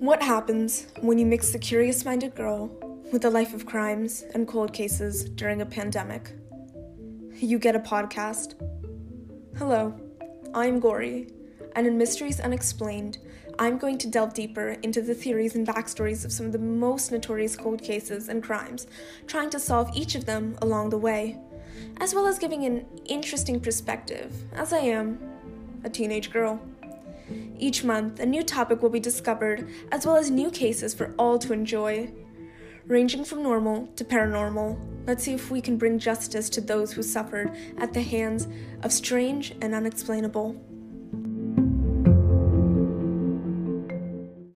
[0.00, 2.66] What happens when you mix the curious minded girl
[3.12, 6.32] with a life of crimes and cold cases during a pandemic?
[7.36, 8.60] You get a podcast.
[9.56, 9.98] Hello,
[10.52, 11.28] I'm Gory,
[11.74, 13.16] and in Mysteries Unexplained,
[13.58, 17.10] I'm going to delve deeper into the theories and backstories of some of the most
[17.10, 18.86] notorious cold cases and crimes,
[19.26, 21.38] trying to solve each of them along the way,
[22.02, 25.18] as well as giving an interesting perspective, as I am
[25.84, 26.60] a teenage girl.
[27.58, 31.38] Each month, a new topic will be discovered, as well as new cases for all
[31.38, 32.12] to enjoy.
[32.86, 37.02] Ranging from normal to paranormal, let's see if we can bring justice to those who
[37.02, 38.46] suffered at the hands
[38.82, 40.54] of strange and unexplainable.